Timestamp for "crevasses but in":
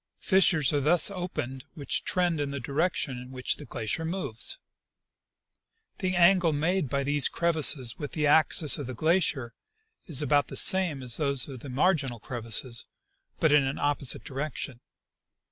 12.19-13.63